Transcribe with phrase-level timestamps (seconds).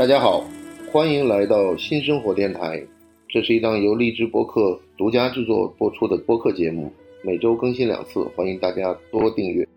[0.00, 0.48] 大家好，
[0.90, 2.82] 欢迎来到新生活电台。
[3.28, 6.90] 这是一档由荔枝播客独家制作播出的播客节目，
[7.22, 9.68] 每周更新两次，欢迎大家多订阅。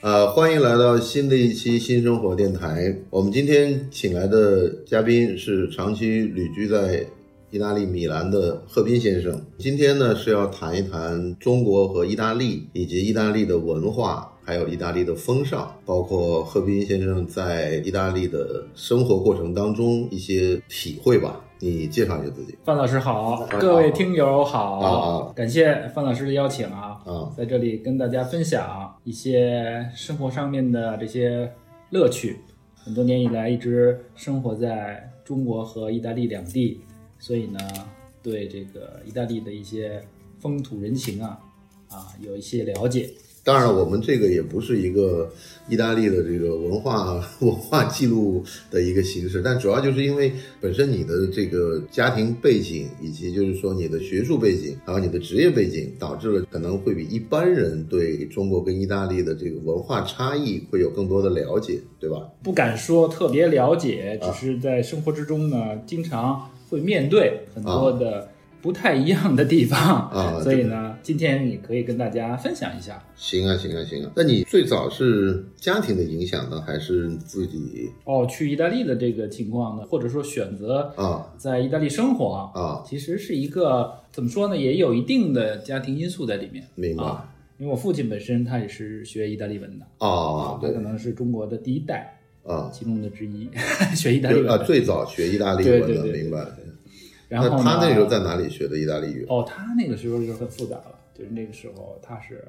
[0.00, 2.96] 呃，欢迎来到新的一期新生活电台。
[3.10, 7.04] 我们今天请来的嘉宾是长期旅居在
[7.50, 9.38] 意大利米兰的贺斌先生。
[9.58, 21.44] 今天呢是要谈一谈中国和意大利，以及意大利的文化，还有意大利的风尚，包括贺斌先生在意大利的生活过程当中一些体会吧。
[21.60, 22.58] 你介绍一下自己。
[22.64, 31.52] 范老师好，各位听友好，啊感谢范老师的邀请啊，啊在这里跟大家分享一些生活上面的这些
[31.90, 32.38] 乐趣。
[32.74, 36.80] 很多年以来一直生活在中国和意大利两地，
[37.20, 37.58] 所以呢，
[38.20, 40.02] 对这个意大利的一些
[40.40, 41.38] 风土人情啊
[41.88, 43.08] 啊有一些了解。
[43.44, 45.28] 当然，我们这个也不是一个
[45.68, 62.30] 意大利的这个文化 文化记录的一个形式，但主要就是因为本身你的这个家庭背景，以及就是说你的学术背景，还有你的职业背景，导致了可能会比一般人对中国跟意大利的这个文化差异会有更多的了解，对吧？
[62.44, 68.30] 不敢说特别了解，只是在生活之中呢，经常会面对很多的
[68.62, 73.02] 不太一样的地方啊 所以呢，今天也可以跟大家分享一下。
[73.16, 74.10] 行啊，行啊，行啊。
[74.14, 82.84] 那你最早是家庭的影响呢，还是自己哦，去意大利的这个情况呢，或者说选择啊在意大利生活啊？
[82.86, 86.64] 其实是一个怎么说呢，也有一定的家庭因素在里面。
[86.76, 90.56] 明白啊，因为我父亲本身他也是学意大利文的啊？
[90.60, 93.48] 对他可能是中国的第一代啊，其中的之一，
[93.96, 94.66] 学意大利文啊，文。
[94.66, 96.46] 最早学意大利文的，明白。
[97.32, 99.24] 然后他那时候在哪里学的意大利语？
[99.28, 102.44] 哦，他那个时候就很复杂了，就是那个时候他是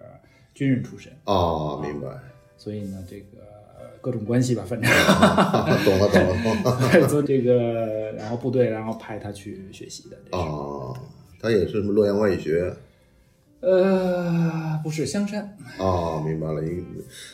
[0.54, 2.08] 军人出身，哦，明白，
[2.58, 3.40] 所以呢，这个
[3.80, 4.90] 呃各种关系吧，反正
[5.86, 7.08] 懂了，懂了。
[7.08, 10.18] 做这个，然后部队，然后派他去学习的。
[10.32, 10.96] 哦，
[11.40, 12.74] 他也是什么洛阳外语学？
[13.62, 16.62] 呃，不是香山，哦，明白了。
[16.66, 16.84] 一，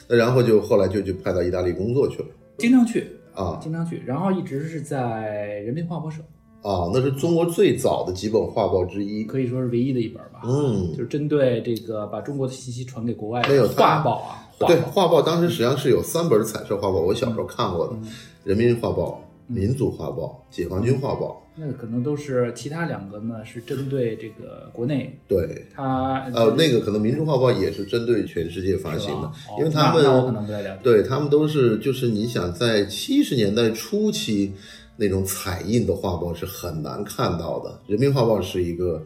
[0.08, 2.28] 那然后就后来就就派到意大利工作去了。
[2.60, 6.22] 经常去，啊经常去，然后一直是在人民画报社，
[6.62, 9.24] 啊，那是中国最早的几本画报之一。
[9.24, 10.42] 可以说是唯一的一本吧。
[10.44, 18.12] 嗯就是针对这个把中国的信息传给国外的画报啊，画对，画报当时实际上是有三本彩色画报，我小时候看过的，嗯
[18.44, 21.42] 人民画报、民族画报、解放军画报。
[21.62, 30.80] 那可能都是其他两个呢，是针对这个国内，对，它呃，那个可能民族画报也是针对全世界发行的，哦因为他们我可能不太了解。
[30.82, 34.54] 对他们都是，就是你想在七十年代初期
[35.00, 39.02] 那种彩印的画报是很难看到的，人民画报是一个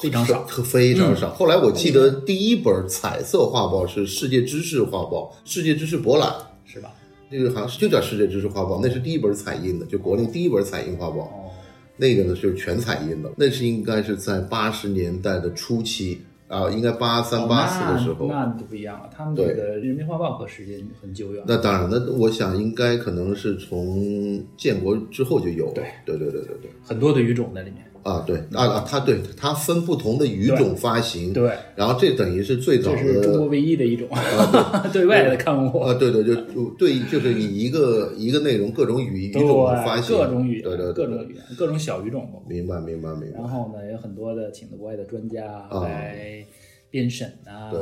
[0.00, 1.34] 非常少非常少。
[1.34, 6.32] 后来我记得第一本彩色画报是世界知识画报，世界知识博览，
[6.64, 6.94] 是吧？
[7.30, 11.22] 那个好像是就叫世界知识画报，那是第一本彩印的，就国内第一本彩印画报。
[11.24, 11.50] 哦，
[11.96, 18.26] 那个呢是全彩印的，那是应该是在八十年代的初期啊，应该八三八四的时候。
[18.26, 19.08] 哦那那就不一样了。
[19.14, 21.44] 他们这个人民画报和时间很久远。
[21.46, 25.72] 那当然，那我想应该可能是从建国之后就有了。
[25.74, 27.84] 对对对对对对很多的语种在里面。
[28.08, 34.08] 啊，对啊啊，它对它分不同的语种发行，对，然后这等于是最早这是中国唯一的一种
[34.92, 35.78] 对外的刊物。
[35.80, 42.26] 啊，对对，就就对，就是以一个一个内容各种语语对种发行，各种语言，对对对各种语言，各种小语种。
[42.48, 46.44] 明白明白明白然后呢，有很多的请的国外的专家啊来
[46.90, 47.80] 编审啊对，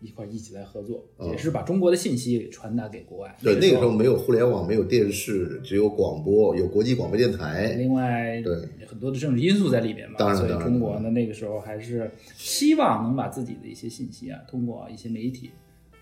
[0.00, 3.36] 一块儿一起来合作，啊也是把中国的信息传达给国外。
[3.42, 7.72] 对，那个时候没有互联网，没有电视，只有广播，有国际广播电台。
[7.78, 8.54] 另外，对
[8.86, 15.50] 很多的政治因素在里面嘛，所以中国呢那个时候还是希望能把自己的一些信息啊，通过一些媒体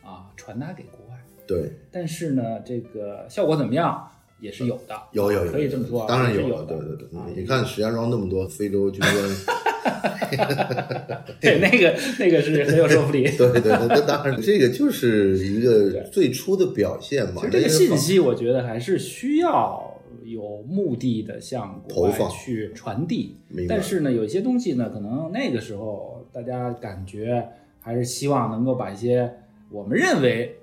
[0.03, 1.17] 啊传达给国外。
[1.47, 4.11] 对，但是呢，这个效果怎么样
[4.41, 6.77] 也是有的，有有有，可以这么说啊当然有是有的。
[6.77, 7.27] 对对对，啊。
[7.35, 9.15] 你看石家庄那么多非洲军官，
[11.41, 13.25] 对，那个那个是很有说服力。
[13.37, 17.41] 对对对，那当然这个就是一个最初的表现嘛。
[17.41, 22.31] 其实这个信息，我觉得还是需要有目的的向国外投放。
[22.31, 23.37] 去传递。
[23.69, 27.47] 但是呢，有一些东西呢，可能那个时候大家感觉
[27.81, 29.31] 还是希望能够把一些
[29.71, 30.57] 我们认为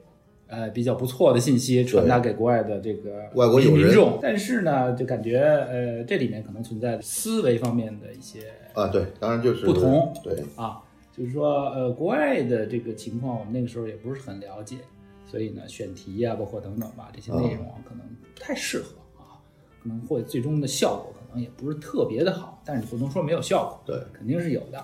[0.53, 4.19] 呃比较不错的信息传达给国外的这个外国民众。
[4.21, 8.41] 但是呢，就感觉呃这里面可能存在思维方面的一些
[8.73, 10.13] 啊，对，当然就是不同。
[10.23, 10.81] 对，啊，
[11.15, 14.77] 就是说，呃，国外的这个情况，我们那个时候也不是很了解，
[15.25, 19.41] 所以呢，选题呀、包括等等吧，这些内容啊，可能不太适合啊，
[19.81, 24.83] 可能会最终的效果可能也不是特别的好，但是你不能说没有效果，对，肯定是有的。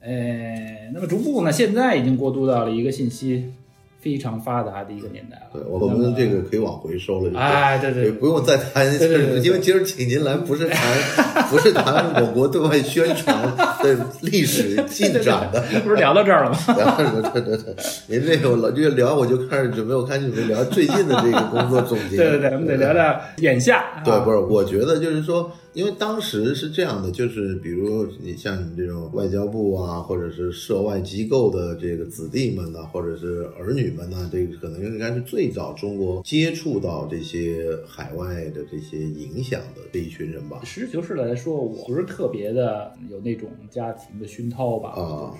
[0.00, 3.52] 呃，那么逐步呢，现在已经过渡到了一个信息
[4.00, 5.50] 非常发达的一个年代了。
[5.52, 8.86] 对，我们这个可以往回收了，哎，对对，不用再谈，
[9.42, 10.80] 因为今儿请您来不是谈，
[11.50, 13.36] 不是谈我国对外宣传
[13.82, 16.58] 的历史进展的， 不是聊到这儿了吗？
[16.76, 17.74] 聊对对对，
[18.06, 22.16] 您这个老越聊，我就开始准备，我开始准备聊最近的这个工作总结。
[22.16, 23.84] 对对对，我们得聊聊眼下。
[24.04, 25.50] 对，不是，我觉得就是说。
[25.78, 40.62] 因为当时是这样的，就是比如你像你这种外交部啊，或者是涉外机构的这个子弟们呢，或者是儿女们呢，这个可能应该是最早中国接触到这些海外的这些影响的这一群人吧。
[40.64, 45.00] 实事求是的来说，我不是特别的有那种家庭的熏陶吧。
[45.00, 45.32] 啊。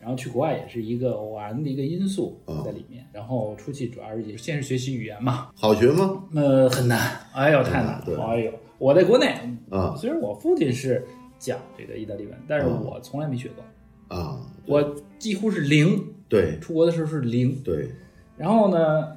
[0.00, 5.50] 然后去国外也是一个偶然的一个因素在里面，然后出去主要是也先是学习语言嘛。
[5.54, 6.24] 好学吗？
[6.34, 8.52] 呃，很难，哎呦，太难了，哎呦。
[8.82, 9.32] 我在国内
[9.70, 11.06] 啊，虽然我父亲是
[11.38, 16.04] 讲这个意大利文，但是我从来没学过啊，我几乎是零。
[16.28, 17.62] 对，出国的时候是零。
[17.62, 17.92] 对。
[18.36, 19.08] 然后呢，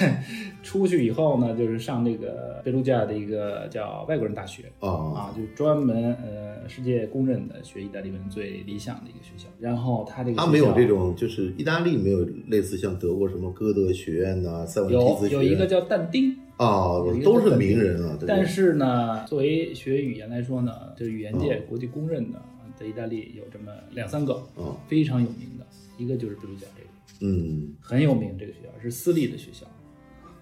[0.62, 9.46] 出去以后呢，就是上那个贝鲁加的一个叫外国人大学啊啊，就专门呃世界公认的学意大利文最理想的一个学校。
[9.60, 18.18] 然后他这个他没有这种，就是意大利没有类似像德国什么歌德学院呐、塞万提斯学院，有有一个叫但丁啊，都是名人啊。
[18.26, 22.42] 但是呢，作为学语言来说呢，就是语言界国际公认的，
[22.78, 25.64] 在意大利有这么两三个啊，非常有名的，
[25.96, 26.85] 一个就是贝鲁加这个。
[27.20, 29.66] 嗯，很有名，这个学校是私立的学校，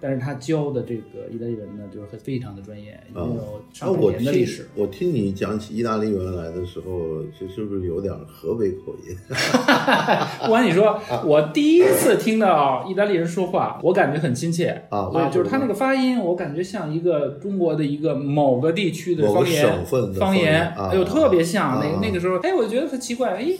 [0.01, 4.69] 但是他教的这个意大利文呢，就是很非常的专业，已经有上百年的历史。
[4.75, 9.17] 我听你讲起意大利文来的时候，这是不是有点河北口音？
[10.43, 23.53] 不管你说，我第一次听到意大利人说话，我感觉很亲切啊，就是他那个发音，我感觉像一个中国的一个某个地区的方言，方言，哎呦，特别像那那个时候，哎，我觉得很奇怪，哎。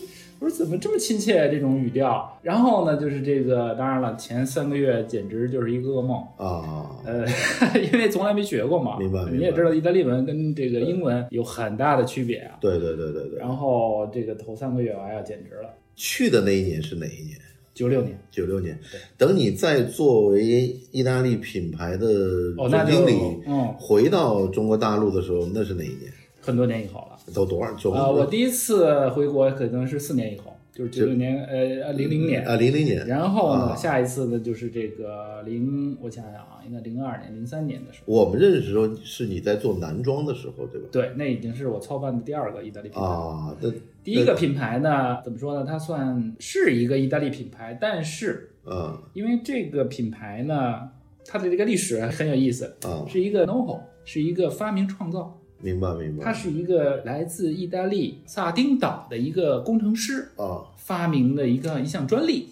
[0.45, 2.39] 我说怎么这么亲切这种语调？
[2.43, 7.01] 然后呢，就是这个，当然了，前三个月简直就是一个噩梦啊！
[7.07, 7.25] 呃，
[7.81, 9.25] 因为从来没学过嘛，明白？
[9.33, 12.59] 你也知道，意大利文跟这个英文有很大的区别啊。
[12.61, 13.39] 对对对对对。
[13.39, 15.71] 然后这个头三个月，哎呀，简直了！
[15.97, 17.39] 去的那一年是哪一年？
[17.73, 18.19] 九六年。
[18.31, 18.79] 九六年。
[19.17, 20.45] 等你再作为
[20.93, 23.15] 意大利品牌的总经理，
[23.47, 26.13] 嗯，回到中国大陆的时候，那是哪一年？
[26.43, 27.14] 很多年以后了。
[27.33, 27.73] 都多少？
[27.75, 33.07] 九啊，我第一次回国可能是四年以后，就是九六年，呃，零零年啊，零零年。
[33.07, 38.13] 然后呢，下一次呢就是这个零，我想想啊，应该零二年、零三年的时候。
[38.13, 40.89] 我们认识的时候是你在做男装的时候，对吧？
[40.93, 43.57] 对，那已经是我操办的第二个意大利品牌啊。
[44.03, 45.65] 第一个品牌呢，怎么说呢？
[45.67, 50.91] 它算是一个意大利品牌，但是，嗯，因为这个品牌呢，
[51.25, 55.41] 它的这个历史很有意思啊，是一个 know-how，是一个发明创造。
[55.65, 62.51] 明白明白，他是一个来自意大利萨丁岛的一个工程师啊，发明的一个一项专利。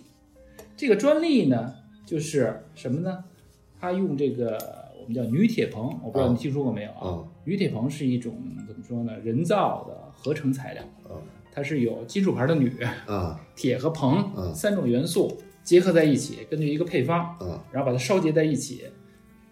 [0.74, 1.74] 这个专利呢，
[2.06, 3.22] 就是什么呢？
[3.78, 4.56] 他用这个
[4.98, 7.22] 我们叫铝铁硼，我不知道你听说过没有啊？
[7.44, 8.34] 铝铁硼是一种
[8.66, 9.12] 怎么说呢？
[9.22, 11.20] 人造的合成材料啊，
[11.52, 12.72] 它是有金属牌的铝
[13.06, 18.84] 啊、铁和硼三种元素结合在一起，根据一个配方啊，然后把它烧结在一起，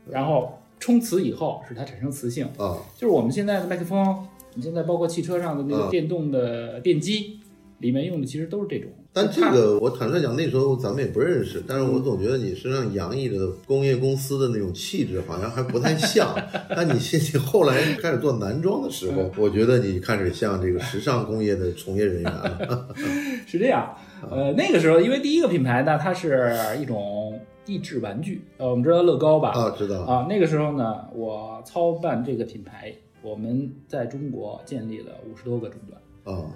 [0.08, 0.56] 然后。
[0.80, 7.38] 冲磁以后使它产生磁性啊，就是我们现在的麦克风，你现在包括汽车上的那个电动的电机，
[7.78, 8.90] 里面用的其实都是这种。
[9.12, 16.32] 但这个我坦率讲，那时候咱们也不认识，但是我总觉得你身上洋溢着工业公司的那种气质，好像还不太像。
[16.70, 22.88] 但你现你后来开始做男装的时候， 我觉得你开始像这个时尚工业的从业人员了。
[23.46, 23.92] 是这样，
[24.28, 27.38] 呃，那个时候因为第一个品牌呢，它是一种。
[27.66, 29.50] 益智玩具，呃，我们知道乐高吧？
[29.50, 30.26] 啊，知道啊。
[30.28, 36.50] 那个时候呢，我操办这个品牌，我们在中国建立了五十多个终端啊，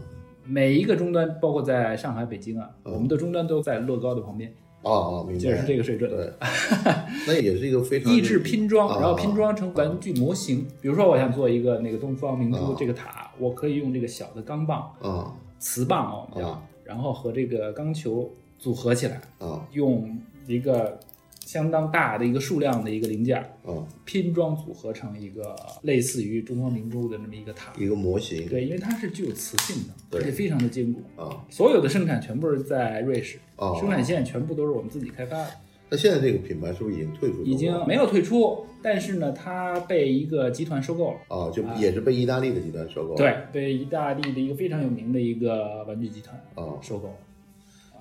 [0.45, 4.53] 每一个终端，包括在上海、北京啊，我们的终端都在乐高的旁边。
[4.83, 6.11] 哦哦，明白，就是这个水准。
[6.11, 6.33] 对，
[7.29, 10.67] 那也是一个非常 益智拼装，然后拼装成玩具模型。
[10.81, 20.17] 比如说，我想做一个那个东方明珠这个塔，我可以用这个小的钢棒啊，磁棒啊，我们叫，然后和这个钢球组合起来啊，用。
[20.47, 21.01] 一个
[21.47, 28.47] 相当大的一个数量的一个零件，啊，拼装组合成一个类似于东方明珠的那么一个塔，一个模型。
[28.47, 31.43] 对，因为它是具有磁性的，而且非常的坚固啊。
[31.49, 35.51] 所有的生产全部是在瑞士，啊，生产线全部都是我们自己开发的。
[35.91, 37.43] 那现在这个品牌是不是已经退出？
[37.45, 41.17] 已经没有退出，但是呢，它被一个集团收购了。
[41.29, 43.17] 啊，就也是被意大利的集团收购了。
[43.17, 47.15] 对，被意大利的一个非常有名的一个玩具集团啊收购了。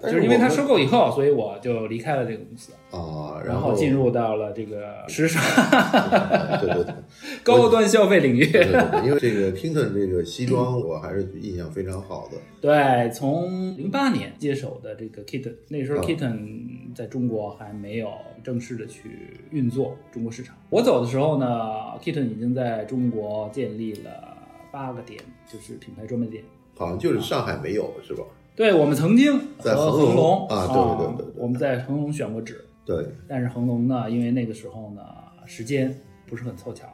[0.01, 5.41] 就是因为它收购以后，所以我就离开了这个公司啊，然后进入到了这个 时尚，
[6.59, 6.93] 对对对，
[7.41, 8.45] 高端消费领域。
[8.45, 12.37] 对对，因为这个 Kington 这个西装，我还是印象非常好的。
[12.59, 18.11] 对，从零八年接手的这个 Kitten，那时候 Kitten 在中国还没有
[18.43, 20.55] 正式的去运作中国市场。
[20.69, 21.47] 我走的时候呢
[22.01, 24.37] ，Kitten 已经在中国建立了
[24.71, 25.21] 八个点，
[25.51, 26.43] 就是品牌专卖店。
[26.75, 28.23] 好像就是上海没有是吧？
[28.55, 35.01] 对我们曾经在恒隆隆啊对对对对对我们在恒隆选过址，对，但是恒隆呢，因为那个时候呢
[35.45, 35.95] 时间
[36.27, 36.87] 不是很凑巧，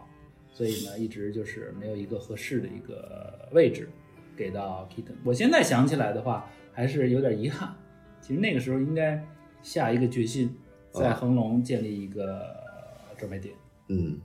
[0.53, 3.89] 所以呢一直就是没有一个合适的一个位置
[4.37, 5.15] 给到 Kitten。
[5.25, 7.73] 我现在想起来的话，还是有点遗憾。
[8.21, 9.21] 其实那个时候应该
[9.61, 10.55] 下一个决心，
[10.91, 12.41] 在恒隆建立一个
[13.17, 13.53] 专卖店。
[13.87, 14.19] 嗯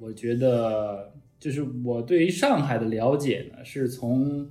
[0.00, 4.48] 我觉得就是我对于上海的了解呢，是从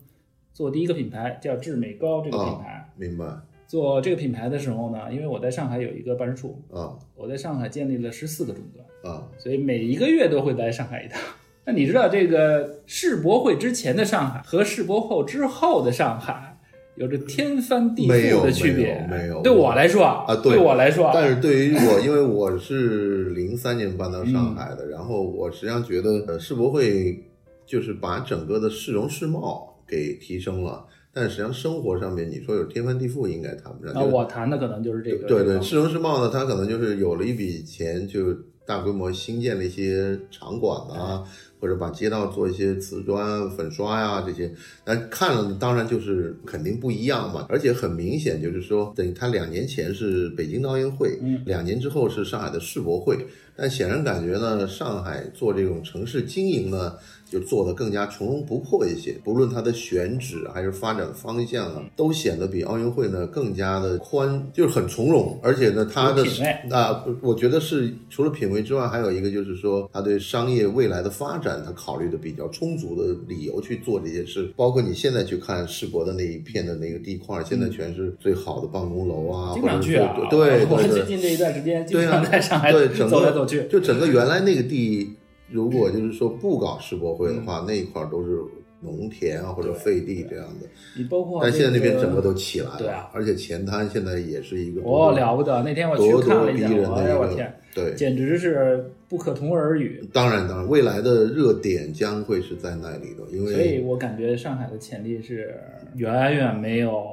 [0.54, 2.90] 做第一个品牌叫致美高这个品牌。
[2.96, 3.26] 明白
[3.68, 11.20] 做这个品牌的时候呢，因为我在上海有一个办事处，啊我在上海建立了十四个终端，啊所以每一个月都会来上海一趟。
[11.66, 16.51] 那你知道这个世博会之前的上海和世博后之后的上海
[16.96, 19.06] 有着天翻地覆的区别？
[19.10, 27.24] 没有没有对我来说啊对对我来说，但是对于我，因为我是零三年搬到上海的， 然后我实际上觉得，呃，世博会
[27.66, 33.94] 就是把整个的市容市貌给提升了，但实际上生活上面，你说有天翻地覆，应该谈不上。
[33.96, 35.28] 那我谈的可能就是这个。
[35.28, 38.34] 对对，市容市貌呢，它可能就是有了一笔钱，就
[38.66, 41.24] 大规模新建了一些场馆啊，
[41.62, 44.52] 或者把街道做一些瓷砖、粉刷呀、这些，
[44.84, 56.96] 但看了当然就是肯定不一样嘛，而且很明显就是说，等于他两年前是北京的奥运会，嗯两年之后是上海的世博会，但显然感觉呢，上海做这种城市经营呢。
[57.32, 65.40] 就做的更加从容不迫一些，不论它的选址还是发展方向啊，都显得比奥运会呢更加的宽，就是很从容。
[65.42, 66.26] 而且呢，它的
[66.70, 74.52] 啊，我觉得是除了品味之外，还有一个就是说，它对商业未来的发展，它考虑的比较充足的理由去做这些事。
[74.58, 83.66] 包括你现在去看世博的那一片的那个地块，现在全是最好的办公楼啊，经或者是常去啊， 对我对对，最近这一段时间经常在上海对整个走来走去。
[83.70, 85.14] 就整个原来那个地，
[85.52, 88.40] 如果就是说不搞世博会的话，那一块儿都是
[88.80, 90.68] 农田啊或者废地这样的。
[90.98, 95.62] 你包括但现在那边整个都起来了，对啊而且前滩现在也是一个哦，了不得！
[95.64, 97.94] 那天我去看了一下，哎呀，我天，对。
[97.96, 100.04] 简直是不可同日而语。
[100.12, 105.54] 当然，当然，未来的热点将会是在那里的，因为所以我感觉上海的潜力是
[105.96, 107.06] 远远没有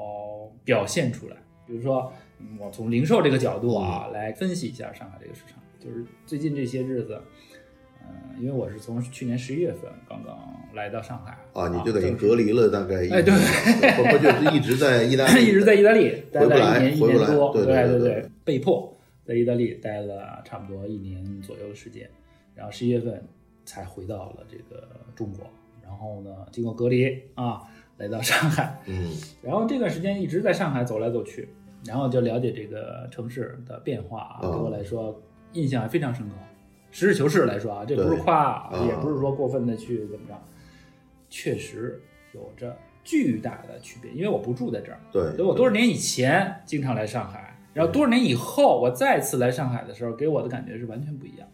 [0.64, 1.36] 表现出来。
[1.66, 7.22] 比如说，嗯我从零售这个角度啊、嗯来分析一下上海这个市场，就是最近这些日子，嗯、
[8.38, 10.38] 因为我是从去年十一月份刚刚
[10.74, 22.08] 来到上海啊，你就等于正式隔离了大概一哎对年，不不就是 一直在意大利，一直在意大利待了一年一年多，对对对对对，被迫在意大利待了差不多一年左右的时间，
[22.54, 23.22] 然后十一月份
[23.64, 25.46] 才回到了这个中国，
[25.82, 27.62] 然后呢，经过隔离啊，
[27.96, 29.10] 来到上海，嗯
[29.42, 31.48] 然后这段时间一直在上海走来走去，
[31.84, 35.20] 然后就了解这个城市的变化啊，嗯对我来说
[35.54, 36.34] 印象还非常深刻。
[36.90, 40.34] 实事求是来说啊，这不是夸，嗯也不是说过分的去怎么着，
[41.28, 42.00] 确实
[42.32, 44.10] 有着巨大的区别。
[44.12, 51.48] 因为我不住在这儿，对所以我多少年以前经常来上海，然后多少年以后我再次来上海的时候，给我的感觉是完全不一样。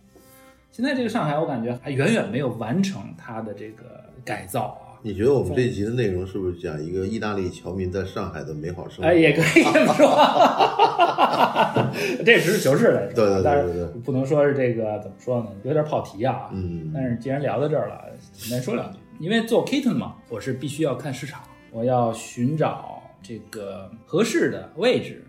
[0.71, 4.84] 现在这个上海，我感觉还远远没有完成它的这个改造啊。
[5.07, 9.11] 你觉得我们这一集的内容是不是讲一个意大利侨民在上海的美好生活？
[9.11, 10.09] 哎，也可以这么说，
[12.25, 16.49] 这实事求是来说，对对对但是对对不能说是这个怎么说呢，有点跑题啊。
[16.55, 18.01] 嗯但是既然聊到这儿了，
[18.33, 18.97] 简单说两句。
[19.21, 25.23] 因为做 kitten 嘛，我是必须要看市场，我要寻找这个合适的位置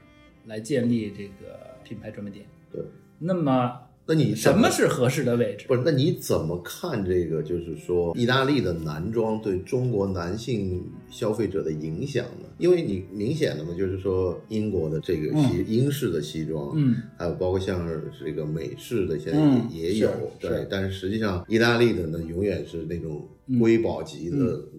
[0.45, 2.45] 来建立这个品牌专卖店。
[2.71, 2.81] 对，
[3.19, 5.65] 那么那你什么是合适的位置？
[5.67, 5.81] 不是？
[5.83, 7.41] 那你怎么看这个？
[7.41, 12.47] 就是说，意大利的男装对中国男性消费者的影响呢？
[12.59, 17.89] 因为你明显的嘛，就是说英国的这个西、英式的西装，嗯，还有包括像
[18.23, 20.09] 这个美式的，现在嗯也,、也有。
[20.39, 23.27] 对但是实际上，意大利的呢，永远是那种
[23.59, 24.37] 瑰宝级的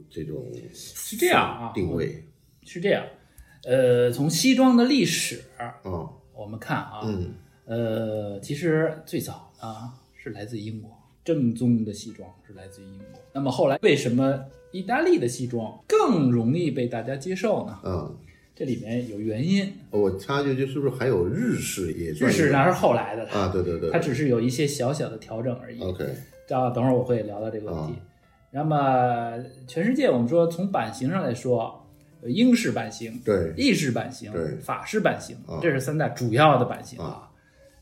[0.08, 2.24] 这种是这样啊定位
[2.62, 3.04] 是这样，
[3.64, 5.40] 呃，从西装的历史
[5.84, 7.34] 嗯，我们看啊，嗯
[7.66, 10.90] 呃，其实最早啊是来自英国，
[11.24, 13.20] 正宗的西装是来自于英国。
[13.32, 14.40] 那么后来为什么
[14.72, 17.78] 意大利的西装更容易被大家接受呢？
[17.84, 18.16] 嗯，
[18.54, 19.72] 这里面有原因。
[19.90, 23.48] 我插一句，就是不是还有日式也日式那是后来的，啊？
[23.52, 25.82] 对对对，它只是有一些小小的调整而已。
[25.82, 26.04] OK
[26.50, 27.92] 啊，等会儿我会聊到这个问题。
[27.92, 28.00] 啊
[28.52, 29.34] 那么
[29.66, 31.84] 全世界我们说从版型上来说，
[32.22, 37.25] 有英式版型、对意式版型对、法式版型啊，这是三大主要的版型啊。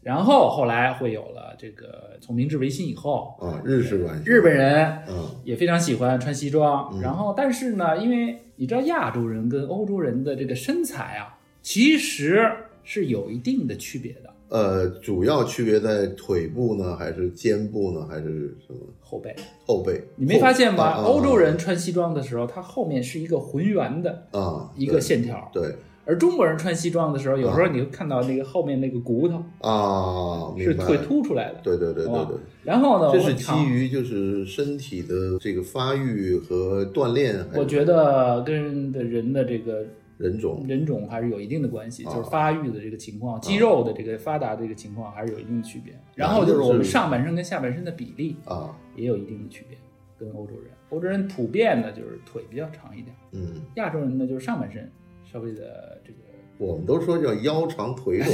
[0.05, 7.01] 然后后来会有了这个从明治维新以后，啊，日式版型日本人嗯也非常喜欢穿西装。
[7.01, 12.49] 然后但是呢，因为你知道亚洲人跟欧洲人的这个身材啊，其实
[12.85, 14.31] 是有一定的区别的。
[14.51, 19.35] 呃，主要区别在腿部呢，还是肩部呢，还是什么后背，
[19.67, 20.01] 后背？
[20.15, 21.03] 你没发现吗？
[21.03, 25.75] 欧洲人穿西装的时候，它后面是一个浑圆的啊，一个线条，对
[26.07, 31.61] 而中国人穿西装的时候，有时候你会看到那个后面那个骨头啊，是腿凸出来的。
[31.63, 39.85] 对对对对对，然后呢，这是基于就是身体的这个发育和锻炼，我觉得跟的人的这个
[40.19, 40.65] 人种。
[40.69, 42.15] 人种还是有一定的关系，啊。
[42.15, 45.95] 就是发育的这个情况、肌肉的这个发达的这个情况还是有一定的区别。
[46.15, 49.79] 然后就是我们上半身跟下半身的比例啊，也有一定的区别，
[50.19, 50.71] 跟欧洲人。
[50.91, 54.89] 欧洲人普遍的就是腿比较长一点，嗯，亚洲人呢就是上半身
[55.35, 56.19] 稍微的这个，
[56.59, 58.31] 我们都说叫腰长腿短，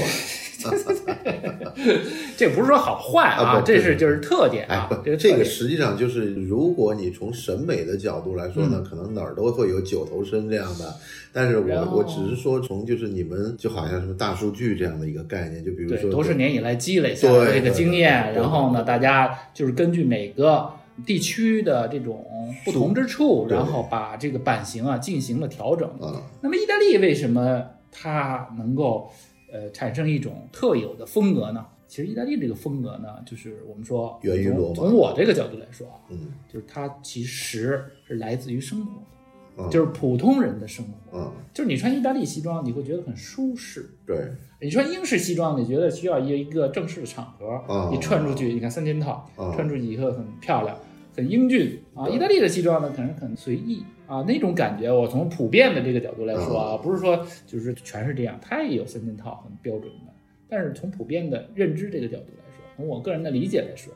[2.37, 8.71] 这不是说好坏啊，啊这是就是特点哎啊，，不这个这个实际上就是，如果你从审美的角度来说嗯。
[8.73, 10.95] 呢，可能哪儿都会有九头身这样的。
[11.33, 20.71] 但是我我只是说，从就是你们就好像什么大数据这样的一个概念，就比如说多少年以来积累下来的这个经验，然后呢，大家就是根据每个
[21.05, 22.25] 地区的这种
[22.65, 25.89] 不同之处，然后把这个版型啊进行了调整。
[26.01, 29.11] 啊，那么意大利为什么它能够
[29.53, 31.67] 呃产生一种特有的风格呢？
[31.87, 34.75] 其实意大利这个风格呢，就是我们说从源于罗马。
[34.77, 36.33] 从我这个角度来说啊，嗯。
[36.53, 41.19] 就是它其实是来自于生活就是普通人的生活。
[41.19, 43.91] 嗯，就是你穿意大利西装，你会觉得很舒适。
[44.07, 44.31] 对。
[44.63, 50.77] 你穿英式西装，你觉得需要一个正式的场合，啊你穿出去，你看三件套，啊穿出去以后很漂亮，
[51.17, 52.09] 很英俊啊。
[52.09, 60.13] 意大利的西装呢，可能很随意啊，那种感觉，我从普遍的这个角度来说啊，不是说就是全是这样，它也有三件套很标准的，
[60.49, 63.93] 但是从普遍的认知这个角度来说，从我个人的理解来说，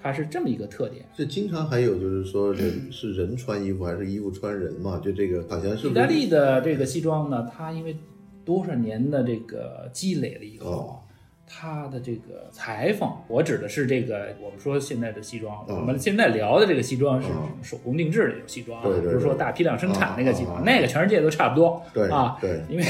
[0.00, 1.04] 它是这么一个特点。
[1.14, 5.00] 这经常还有就是说人是人穿衣服还是衣服穿人嘛？
[5.02, 7.96] 就这个好像是是意大利的这个西装呢，它因为
[8.44, 11.01] 多少年的这个积累了以后
[11.46, 15.76] 它的这个裁缝，我指的是这个我们说现在的西装，嗯。
[15.76, 17.62] 我们现在聊的这个西装是嗯。
[17.62, 20.64] 手工定制的西装不是说大批量生产那个西嗯装，嗯。
[20.64, 22.84] 那个全世界都差不多对啊，对，因为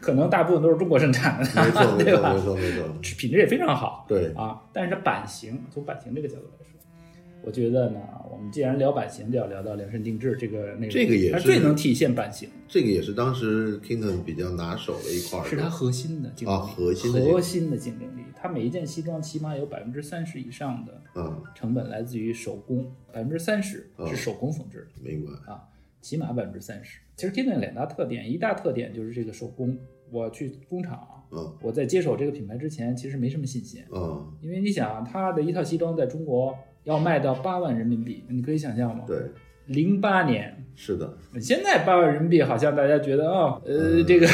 [0.00, 1.46] 可能大部分都是中国生产的，
[2.02, 2.34] 对吧？
[2.38, 2.62] 错没？
[2.62, 4.32] 错没错，品质也非常好，对。
[4.34, 6.59] 啊，但是版型从版型这个角度来说，
[7.42, 8.00] 我觉得呢，
[8.30, 12.48] 我们既然聊版型，就要聊到量身定制这个内容，这个也它是最能体现版型。
[12.68, 18.22] 这个也是当时 Kington 比较拿手的一块儿，是它核心的竞争力，啊核心核心的竞争力。
[18.34, 25.62] 它每一件西装起码有百分之三十以上的嗯，成本来自于手工，百分之三十嗯是手工缝制明白，啊，
[26.00, 27.00] 起码百分之三十。
[27.16, 29.76] 其实 Kinton 两大特点，一大特点就是这个手工。
[30.12, 36.52] 我去工厂，嗯我在接手这个品牌之前，其实没什么信心，嗯，因为你想啊，它的一套西装在中国
[36.90, 39.04] 要卖到八万人民币，你可以想象吗？
[39.06, 39.16] 对，
[39.66, 40.56] 零八年。
[40.76, 44.26] 是的，现在八万人民币好像大家觉得哦，呃，嗯这个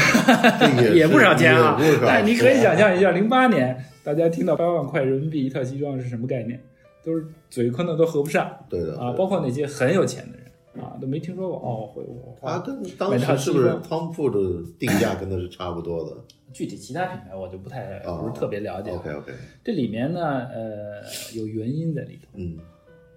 [0.60, 1.76] 这 也不少钱啊。
[2.04, 6.60] 但是你可以想象一下，零八年大家听到八万块人民币一套西装是什么概念？
[7.04, 10.45] 都是嘴可能都合不上对的啊，包括那些很有钱的人
[10.80, 12.58] 啊，都没听说过哦，会我花。
[12.58, 16.16] 他跟当时是不是西装 Tom Ford 的定价跟他是差不多的
[16.52, 18.90] 具体其他品牌我就不太哦不是特别了解。
[18.90, 19.32] ？OK OK，
[19.64, 21.02] 这里面呢，呃，
[21.34, 22.28] 有原因在里头。
[22.34, 22.56] 嗯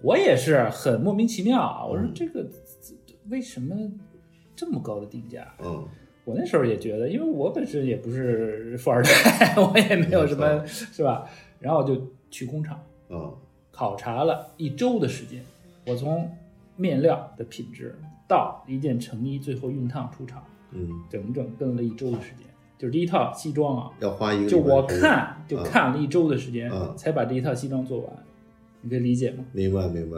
[0.02, 2.46] 我也是很莫名其妙啊，我说嗯这个
[3.28, 3.76] 为什么
[4.56, 5.54] 这么高的定价？
[5.62, 5.86] 嗯
[6.24, 11.28] 我那时候也觉得，因为我本身也不是富二代， 我也没有什么，是吧？
[11.58, 13.34] 然后我就去工厂嗯
[13.70, 15.42] 考察了一周的时间，
[15.86, 16.30] 我从
[16.80, 17.94] 面料的品质
[18.26, 22.46] 到一件成衣最后熨烫出厂，嗯，整整跟了一周的时间。
[22.78, 28.10] 就是第一套西装啊，要花一个就我看就看了一周的时间，嗯才把这一套西装做完。
[28.80, 29.44] 你可以理解吗？
[29.52, 30.16] 明白明白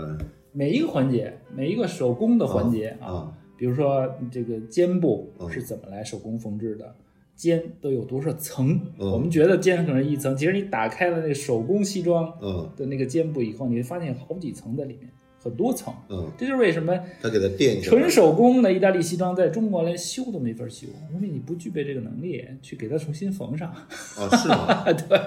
[0.52, 6.94] 每一个环节，每一个手工的环节啊，啊比如说这个肩部嗯是怎么来手工缝制的，
[7.34, 8.78] 肩都有多少层？
[9.00, 15.10] 嗯我们觉得肩可能一层，其实你打开了那个手工西装嗯的那个肩部以后，你会发现有好几层在里面，
[15.42, 15.92] 很多层。
[16.08, 23.68] 嗯，这就是为什么他给他垫纯手工的意大利西装在中国连修都没法修，因为你不具备这个能力去给它重新缝上。
[23.68, 24.84] 啊是吗？
[24.92, 25.18] 对，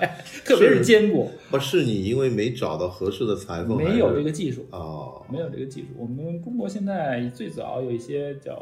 [0.45, 4.65] 特别是坚固，不是你因为没找到合适的裁缝，没有这个个技术。
[4.71, 5.88] 哦，没有这个技术。
[5.97, 8.56] 我们中国现在最早有一些叫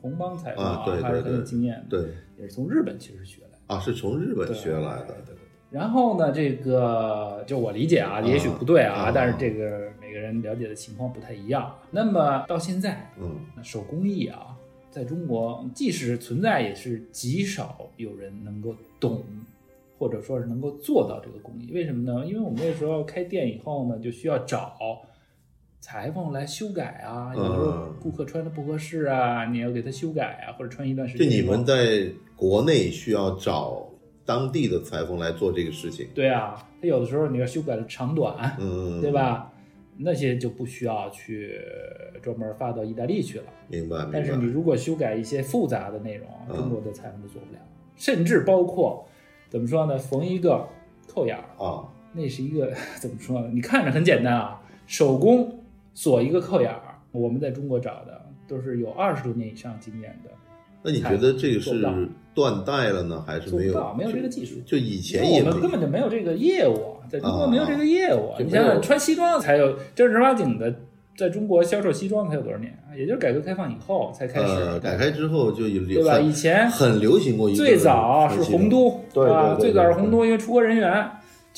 [0.00, 3.74] 红帮裁缝啊对对还是很有经验的，对也是从日本其实学来的。
[3.74, 5.36] 啊是从日本学来的对对对
[5.70, 11.74] 然后呢，这个就我理解啊，也许不对啊，啊但是这个每个人了解的情况不太一样。
[11.90, 14.56] 那么到现在，嗯手工艺啊，
[14.90, 19.24] 在中国即使存在，也是极少有人能够懂，
[19.98, 21.72] 或者说是能够做到这个工艺。
[21.72, 22.26] 为什么呢？
[22.26, 24.76] 因为我们那时候开店以后呢，就需要找
[25.80, 31.34] 裁缝来修改啊，有时候嗯顾客穿的不合适啊，你要给他修改啊，或者穿一段时间就。
[31.34, 32.06] 你们在
[32.36, 33.86] 国内需要找
[34.26, 36.06] 当地的裁缝来做这个事情。
[36.14, 39.10] 对啊，他有的时候你要修改的长短，嗯，对？
[39.10, 39.49] 吧？
[40.02, 41.60] 那些就不需要去
[42.22, 43.44] 专门发到意大利去了。
[43.68, 44.10] 明白，明白。
[44.12, 47.60] 但是你如果修改一些复杂的内容，嗯中国的裁缝都做不了，
[47.96, 49.06] 甚至包括
[49.48, 49.98] 怎么说呢？
[49.98, 50.66] 缝一个
[51.06, 53.50] 扣眼儿，啊，那是一个 怎么说呢？
[53.52, 55.60] 你看着很简单啊，手工
[55.92, 60.30] 锁一个扣眼儿，我们在中国找的都是有二十多年以上经验的，
[60.82, 61.86] 那你觉得这个是
[62.32, 64.54] 断代了呢，还是没有没有这个技术。
[64.64, 68.30] 就以前也我们根本就没有这个业务，在中国没有这个业务。
[68.30, 70.74] 啊你想想，穿西装才有正儿八经的，
[71.16, 72.96] 在中国销售西装才有多少年啊？
[72.96, 74.46] 也就是改革开放以后才开始。
[74.46, 76.14] 呃，改开之后就有对吧？
[76.14, 79.56] 很以前很流行过一个最早是洪都，对对吧？
[79.58, 81.10] 最早是洪都，因为出国人员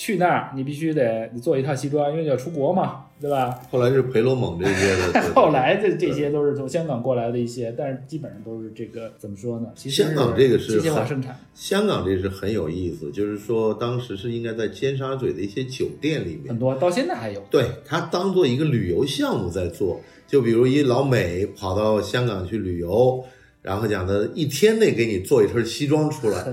[0.03, 3.57] 去那儿，你必须得你做一套西装，因为要出国嘛，对吧？
[3.71, 9.69] 后来是培罗蒙这些的， 后来的这些都是从香港过来的一些，但是基本上都是这个怎么说呢？
[9.77, 17.41] 其实香港这个是机械化生产，香港这是很有意思，就是说当时是应该在尖沙咀的一些酒店里面很，多到现在还有。
[17.49, 23.25] 对它当做一个旅游项目在做，就比如一老美跑到香港去旅游，
[23.63, 26.45] 然后讲的一天内给你做一身西装出来，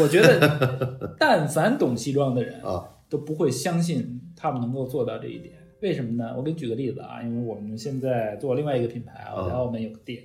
[0.00, 5.54] 我觉得， 但凡懂西装的人啊，都不会相信他们能够做到这一点。
[5.82, 6.34] 为什么呢？
[6.34, 10.22] 我给你举个例子啊，因为我们现在做另外一个品牌啊，啊在澳门有个店，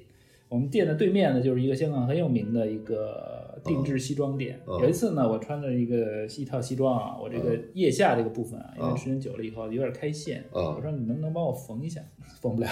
[0.48, 4.58] 我们店的对面呢就是一个香港很有名的一个定制西装店。
[4.66, 12.00] 啊有一次呢，我穿着一个一套西装啊，我这个腋下这个部分啊，因啊为时间久了以后有点开线，啊我说你能不能帮我缝一下？
[12.42, 12.68] 缝不了，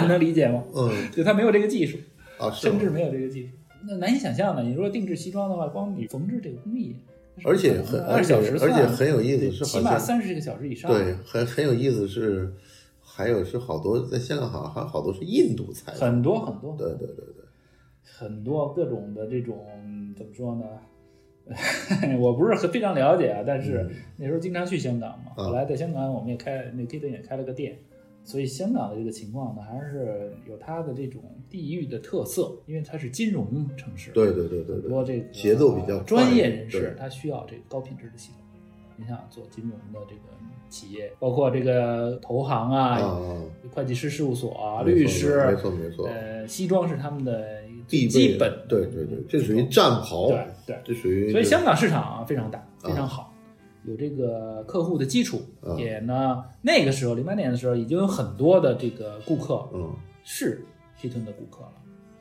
[0.00, 0.64] 你 能理解吗？
[0.74, 1.98] 嗯就他没有这个技术。
[2.40, 3.52] 啊，甚至没有这个技术，
[3.86, 4.62] 那难以想象的。
[4.62, 6.96] 你如果定制西装的话，光你缝制这个工艺，
[7.44, 10.90] 而且很二十小时而且而且很有意思得起码三十个小时以上。
[10.90, 12.52] 对，很很有意思是，
[13.00, 17.44] 还有是好多在香港好像还有好多是印度菜，很多很多对对对对，
[18.02, 19.66] 很多各种的这种
[20.16, 20.64] 怎么说呢？
[22.20, 25.32] 我不是很非常了解啊，但是那时候经常去香港嘛。
[25.34, 27.76] 后来在香港我们也开那 Kitten 也开了个店，
[28.24, 34.10] 所以香港的这个情况呢，还是有它的这种地域的特色，因为它是金融城市。
[34.12, 38.40] 对对对对很多，这个节奏比较专业人士，他需要这个高品质的系统。
[38.96, 40.20] 你想做金融的这个
[40.68, 50.76] 企业，包括这个投行啊、啊，会计师事务所啊、律师，没错没错，呃，西装是他们的基本的对对对，这属于战袍，对对。
[50.84, 53.29] 这属于所以香港市场非常大，啊非常好，
[53.84, 55.74] 有这个客户的基础，啊。
[55.78, 59.90] 也呢那个时候零八年的时候已经有很多的这个顾客嗯。
[60.22, 60.64] 是
[61.00, 61.72] Kitton 的顾客了。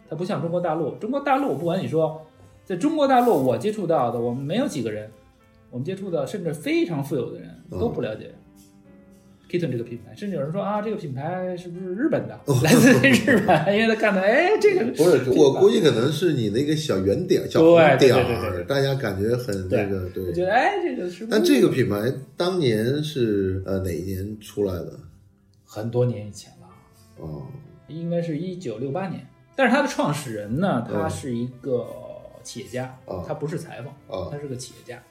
[0.10, 2.22] 它不像中国大陆，中国大陆不管你说，
[2.66, 5.12] 在中国大陆我接触到的，我们没有几个人，
[5.70, 7.80] 我们接触到甚至非常富有的人嗯。
[7.80, 8.34] 都不了解
[9.50, 20.32] Kitton 这个品牌，甚至有人说啊，这个品牌是不是日本的，来自于日本，因为他看到哎这个不是，我估计可能是你那个小圆点、小红点儿，大家感觉很那个我对。
[20.32, 25.00] 觉得哎这个是但这个品牌当年是呃哪一年出来的？
[25.66, 26.68] 很多年以前了。
[27.18, 27.48] 哦，
[27.88, 29.26] 应该是一九六八年。
[29.56, 31.86] 但是它的创始人呢，他嗯是一个
[32.44, 35.04] 企业家，哦他不是裁缝，哦他是个企业家。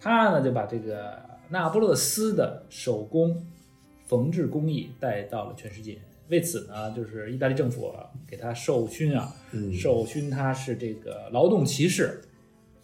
[0.00, 3.34] 他呢就把这个那不勒斯的手工
[4.08, 5.98] 缝制工艺带到了全世界。
[6.28, 7.92] 为此呢，就是意大利政府
[8.28, 12.20] 给他授勋啊，嗯授勋他是这个劳动骑士，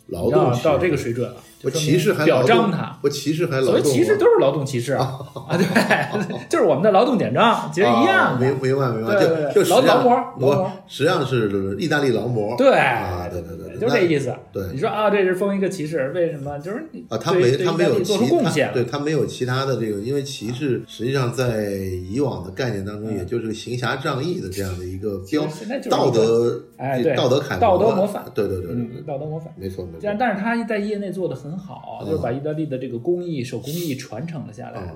[0.06, 2.98] 劳动士到这个水准了，我就说明骑士还表彰他。
[3.02, 5.66] 我骑士还劳所动所，谓骑士都是劳动骑士啊， 啊，对，
[6.48, 8.46] 就是我们的劳动典章，其实一样的。
[8.46, 9.14] 啊明明白明白，
[9.52, 14.34] 就就劳劳模劳不模实际上是意大利劳模，对啊，对对对，就这意思。
[14.52, 16.58] 对你说啊，这是封一个骑士，为什么？
[16.58, 25.46] 就是你啊，他对没他没有做出贡献，对他没有其他的这个，因为骑士实际上在以往的概念当中，也就是个行侠仗义的这样的一个标
[25.90, 29.52] 道德哎对道德楷模道德模范对对对道德模范。
[29.56, 34.80] 没错没错但但是他在业内做的很好，嗯就是把意大利的这个工艺、手工艺传承了下来。
[34.80, 34.92] 啊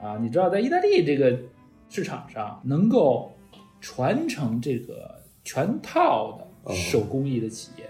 [0.00, 1.36] 啊，你知道，在意大利这个
[1.88, 3.32] 市场上，能够
[3.80, 5.10] 传承这个
[5.42, 7.84] 全套的手工艺的企业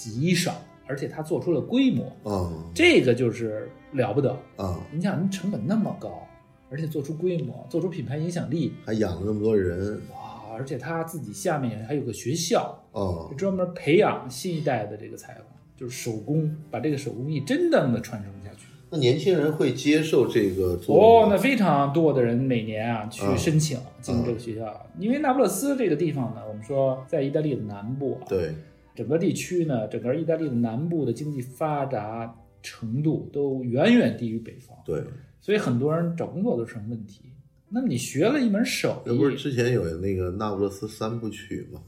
[0.00, 0.54] 极少，
[0.86, 4.30] 而且它做出了规模，啊这个就是了不得。
[4.56, 6.26] 啊，你想，你成本那么高，
[6.70, 10.56] 而且做出规模，做出品牌影响力，还养了那么多人哇！
[10.56, 15.44] 而且他自己下面还有个学校，啊就专门培养新一代的这个裁缝，
[15.76, 18.66] 就是手工，把这个手工艺真正的传承下去。
[18.92, 28.52] 那年轻人会接受这个做哦，那非常多的人每年啊去啊申请进入这个学校，因为那不勒斯这个地方呢，我们说在意大利的南部啊，对
[29.00, 35.02] 整个地区呢，整个意大利的南部的经济发达程度都远远低于北方，对
[35.40, 37.22] 所以很多人找工作都成问题。
[37.70, 41.80] 那么你学了一门手艺那不是，之前有那个那不勒斯三部曲吗？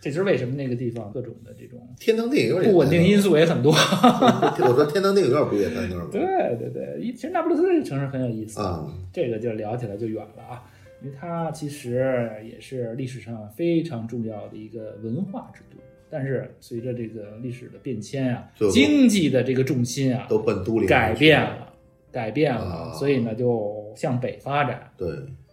[0.00, 3.70] 这就是为什么那个地方各种的这种天堂电影院不稳定因素也很多。
[3.72, 6.08] 我说天堂电影院不也在那儿吗？
[6.10, 10.64] 对对对，一其实那不勒斯这个城市很有意思啊，这个就聊起来就远了啊，
[11.04, 15.76] 因为它其实也是历史上非常重要的一个文化之都。
[16.10, 21.72] 但是随着这个历史的变迁啊经济的这个重心啊都奔都灵改变了，
[22.10, 24.90] 改变了，啊所以呢就向北发展。
[24.96, 25.08] 对，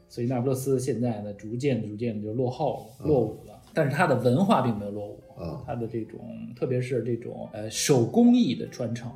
[0.09, 3.61] 所以那不勒斯现在呢，逐渐逐渐地就落后啊了、落伍了。
[3.73, 6.19] 但是它的文化并没有落伍啊它的这种，
[6.55, 9.11] 特别是这种呃手工艺的传承，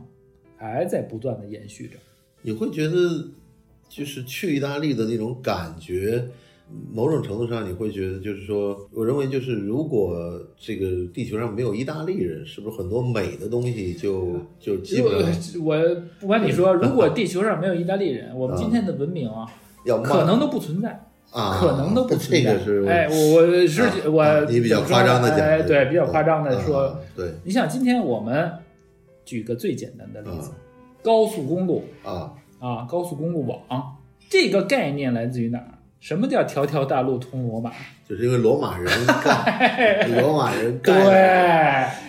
[0.56, 1.98] 还在不断的延续着。
[2.44, 2.94] 你会觉得
[3.90, 6.24] 就是去意大利的那种感觉，
[6.94, 15.76] 某种程度上你会觉得就是说，我认为就是如果这个地球上没有意大利人，是不是很多美的东西就就基本上我
[16.20, 19.46] 不管你说，如果地球上没有意大利人，我们今天的文明啊，
[19.86, 21.08] 要可能都不存在。
[21.32, 22.54] 啊，可能都不存在。
[22.54, 27.32] 这个是哎，我我是、啊我、啊你比较夸张的讲哎，对，比较夸张的说，啊对。
[27.46, 28.52] 你想今天我们
[29.24, 30.58] 举个最简单的例子，啊。
[31.02, 32.34] 高速公路啊。
[32.60, 33.96] 啊，高速公路网
[34.30, 35.80] 这个概念来自于哪儿？
[36.02, 37.70] 什么叫条条大路通罗马？
[38.10, 38.92] 就是因为罗马人
[39.24, 40.96] 干， 罗马人干，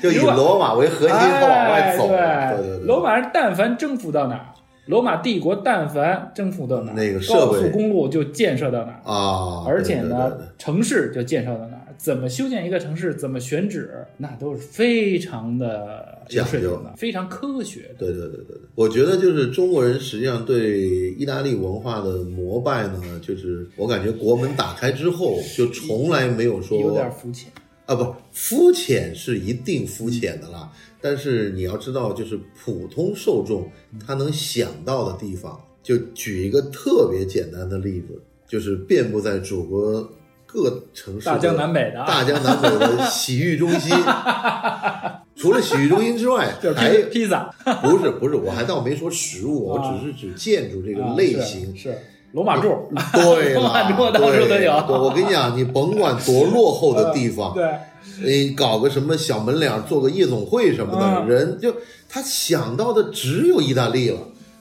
[0.00, 4.46] 对，就以罗马为核心，他往外走，哎对对对，罗马人但凡征服到哪儿，
[4.86, 9.00] 罗马帝国但凡征服到哪儿，那个高速公路就建设到哪儿。
[9.04, 18.06] 啊，而且呢，对对对城市就建设到哪儿，怎么修建一个城市，怎么选址，那都是非常的讲究的，非常科学的。
[18.06, 20.80] 对对对对对，我觉得就是中国人实际上对
[21.12, 27.50] 意大利文化的膜拜呢，就是我感觉国门打开之后，就从来没有说有点肤浅。
[27.86, 30.70] 啊，不，肤浅是一定肤浅的啦。
[31.02, 33.68] 但是你要知道，就是普通受众
[34.06, 40.08] 他能想到的地方，就举一个特别简单的例子，就是遍布在祖国
[40.46, 43.92] 各城市大江南北的啊大江南北的洗浴中心。
[45.34, 51.74] 除了洗浴中心之外， 就是还有披萨不是不是，我还倒没说食物，我啊只是指建筑这个啊类型。
[51.74, 51.98] 是是
[52.32, 52.68] 罗马柱，
[53.12, 54.82] 对罗马了，柱到处都有。
[54.86, 57.70] 对我跟你讲，你甭管多落后的地方，对，
[58.24, 61.74] 你搞个什么小门脸，做个夜总会什么的，嗯人就
[62.08, 64.18] 他想到的只有意大利了。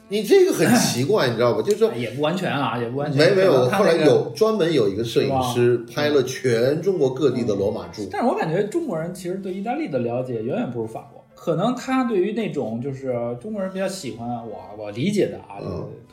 [0.10, 1.62] 你这个很奇怪，你知道吧？
[1.62, 3.30] 就是说，也不完全啊，也不完全。
[3.30, 8.06] 没没有，后来有专门有一个摄影师拍了全中国各地的罗马柱。
[8.12, 11.21] 但是我感觉中国人其实对意大利的了解远远不如法国。
[11.44, 15.58] 可能他对于那种就是中国人比较喜欢我我理解的啊，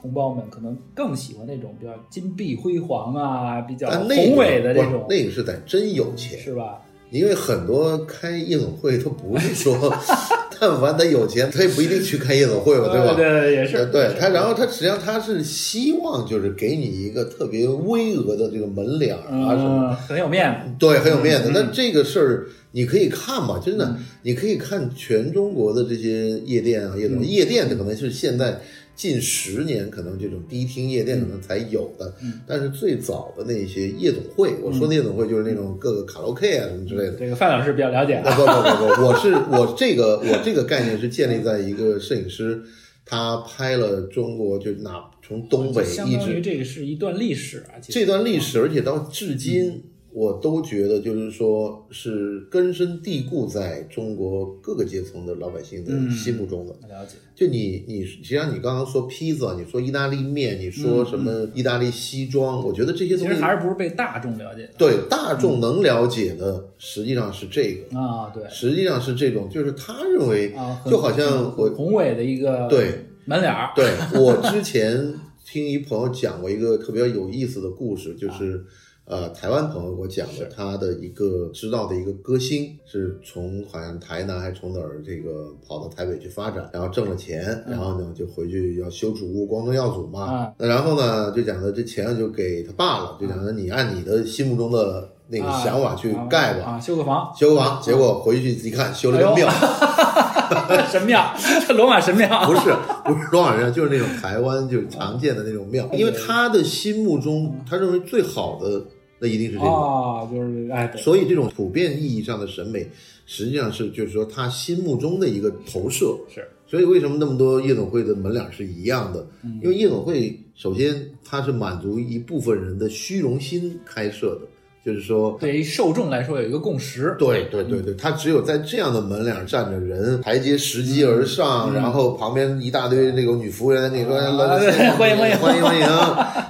[0.00, 6.80] 同胞们可能更喜欢那种比较金碧辉煌啊、比较宏伟的这种，那个是得真有钱，是吧？
[7.10, 9.74] 因为很多开夜总会，他不是说，
[10.60, 13.14] 但凡他有钱，他也不一定去开夜总会吧， 对吧？
[13.14, 13.76] 对对，也是。
[13.76, 19.22] 呃对他，然后他实际上他是希望就是给你一个特别巍峨的这个门脸啊
[19.56, 20.70] 什么，嗯，很有面子。
[20.78, 21.50] 对，很有面子。
[21.52, 28.60] 那这个事儿你可以看嘛，真的，你可以看全中国的这些夜店啊，夜总会，夜店的可能是现在
[28.98, 32.12] 近十年可能这种迪厅夜店可能才有的，
[32.44, 37.12] 但是最早的那些夜总会，我说的夜总会就是那种各个卡拉 OK 啊什么之类的。
[37.12, 38.34] 这个范老师比较了解不啊。
[38.36, 42.60] 不不不，我是我这个我这个概念是建立在一个摄影师，
[43.04, 49.84] 他拍了中国就哪从东北相一直当于这个是一段历史啊，这段历史，而且到至今，
[50.18, 56.72] 我都觉得就是说是根深蒂固在中国各个阶层的老百姓的心目中的。
[56.88, 57.14] 了解。
[57.36, 67.96] 就你你实际上你刚刚说披萨，你说意大利面，你说什么意大利西装，我觉得这些东西其实还是不是被大众了解的对大众能了解的，实际上是这个。
[67.96, 68.32] 啊？
[68.34, 73.70] 对实际上是这种，就是他认为啊，就好像我宏伟的一个对门脸儿。
[73.76, 75.14] 对我 之前
[75.46, 78.64] 听一朋友讲过一个特别有意思的故事，就是
[79.08, 90.52] 呃台湾朋友给我讲的，他的一个知道的一个歌星是从好像台南还是从哪儿这个跑到台北去发展，然后挣了钱，然后呢就回去要修主屋、光宗耀祖嘛啊。
[90.58, 96.72] 那然后呢就讲的这钱就给他爸了，就讲的你按你的心目中的那个啊想法去盖吧。
[96.72, 99.48] 啊，修个房，修个房，结果回去一看，修了个庙，
[100.86, 101.32] 神庙，
[101.74, 102.44] 罗马神庙。
[102.44, 102.60] 不是
[103.06, 108.84] 不是罗马人，就是那种台湾就是常见的那种庙，因为他的心目中，他认为最好的
[109.18, 112.88] 那一定是这种，啊，就是哎，对，所以这种普遍意义上的审美，
[113.26, 116.18] 实际上是就是说他心目中的一个投射。
[116.32, 116.46] 是。
[116.66, 119.26] 所以为什么那么多夜总会的门脸是一样的？
[119.42, 119.58] 嗯。
[119.62, 124.46] 因为夜总会首先它是满足一部分人的虚荣心开设的，
[124.84, 127.14] 就是说对于受众来说有一个共识。
[127.18, 135.36] 对对对对，他只有在这样的门脸站着人，台阶拾级而上，然后旁边一大堆那个女服务员在那里说啊来欢迎欢迎。
[135.38, 135.86] 欢迎欢迎，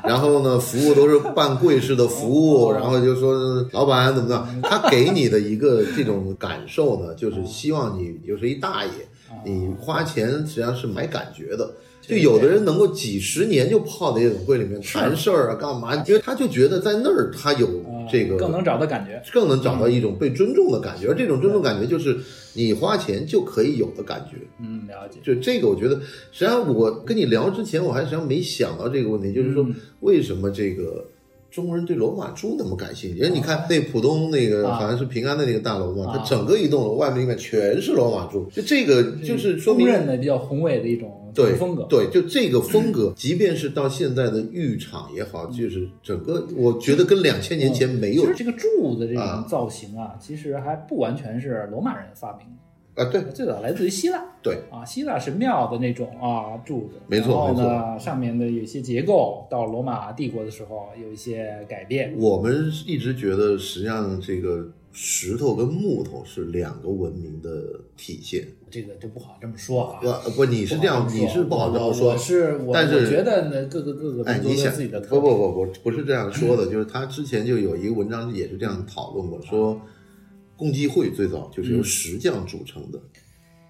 [0.04, 8.90] 然后呢，服务都是半跪式的服务，然后就说老板怎么样，他给你的一个这种感受呢，就是希望你就是一大爷，
[9.44, 11.68] 你花钱实际上是买感觉的。
[12.00, 15.94] 就有的人能够几十年就泡在夜总会里面谈事儿啊，干嘛？
[16.06, 17.68] 因为他就觉得在那儿他有
[18.10, 19.22] 这个更能找到感觉。
[19.32, 22.18] 更能找到一种被尊重的感觉，而这种尊重感觉就是
[22.54, 24.36] 你花钱就可以有的感觉。
[24.60, 25.20] 嗯，了解。
[25.22, 25.96] 就这个，我觉得
[26.32, 29.66] 实际上我跟你聊之前，我还实际上没想到这个问题，就是说
[30.00, 31.06] 为什么这个
[31.50, 33.18] 中国人对罗马柱那么感兴趣？
[33.18, 41.86] 因为你看那浦东那个好像是平安的那个大楼嘛，它整个一栋楼外面里面全是罗马柱，就这个就是说明公认的比较宏伟的一种对风格。
[41.88, 52.67] 对，就这个风格， 即便是到现在的浴场也好，就是整个我觉得跟两千年前没有其实这个柱子这种造型啊，其实还不完全是罗马人发明的。
[52.98, 62.12] 啊，对，最早来自于希腊，对啊，希腊神庙的那种啊柱子，没错然后呢，上面的有一些结构，到罗马帝国的时候有一些改变。
[62.18, 67.50] 我们一直觉得，实际上这个石头跟木头是两个文明的
[67.96, 68.44] 体现。
[68.70, 70.00] 这个就不好这么说啊。
[70.24, 72.10] 不不，你是这样，你是不好这么说。
[72.10, 79.80] 我是我，但是我觉得呢，各个各个哎，民有自己的特不不不不，不是这样说的，就是他之前就有一个文章也是这样讨论过，说
[80.58, 83.00] 共济会最早就是由石匠组成的，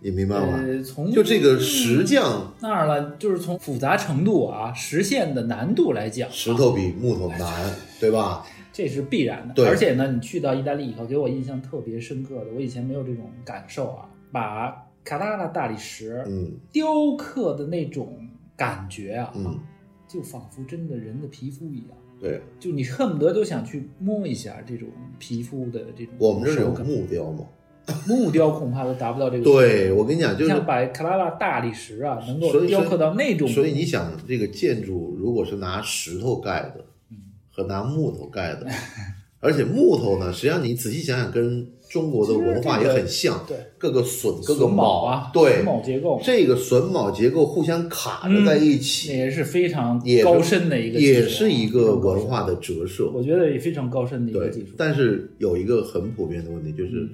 [0.00, 0.58] 你明白吗？
[0.66, 7.70] 呃，从就这个石匠，当然了，就是从复杂程度啊，实现的难度来讲，石头比木头难，
[8.00, 8.46] 对吧？
[8.72, 9.66] 这是必然的。
[9.66, 16.86] 而且呢，你去到意大利以后，给我印象特别深刻的，我以前没有这种感受啊，把卡拉拉大理石嗯雕
[17.18, 18.18] 刻的那种
[18.56, 19.58] 感觉啊，嗯，
[20.06, 27.44] 就仿佛真的人的皮肤一样，对，就你恨不得都想去摸一下这种皮肤的这种我们这儿有木雕嘛。
[28.06, 29.44] 木雕恐怕都达不到这个。
[29.44, 37.16] 对，我跟你讲，就是像把卡拉拉大理石啊，能够雕刻到那种，所以你想，这个建筑如果是拿石头盖的，嗯
[37.50, 38.66] 和拿木头盖的，
[39.40, 53.10] 而且木头呢，实际上你仔细想想，跟中国的文化也很像，对各个榫、各个卯啊，对榫，卯结构，这个榫卯结构互相卡着在一起，那也是非常也高深的一个技术，也是一个文化的折射。
[53.14, 54.74] 我觉得也非常高深的一个技术，。
[54.76, 57.10] 但是有一个很普遍的问题，就是嗯